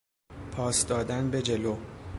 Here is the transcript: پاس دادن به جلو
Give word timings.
پاس 0.51 0.85
دادن 0.85 1.31
به 1.31 1.41
جلو 1.41 1.77